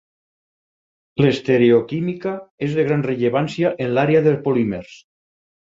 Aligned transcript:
L'estereoquímica 1.23 2.33
és 2.69 2.75
de 2.79 2.87
gran 2.89 3.05
rellevància 3.11 3.75
en 3.87 3.95
l'àrea 3.99 4.27
de 4.31 4.35
polímers. 4.51 5.01